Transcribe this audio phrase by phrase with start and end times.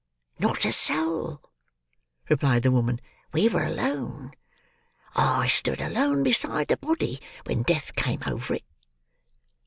[0.39, 1.43] "Not a soul,"
[2.27, 2.99] replied the woman;
[3.33, 4.31] "we were alone.
[5.13, 8.63] I stood alone beside the body when death came over it."